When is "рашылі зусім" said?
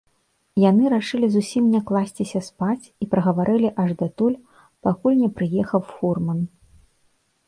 0.93-1.63